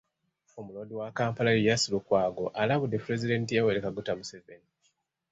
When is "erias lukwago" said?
1.55-2.43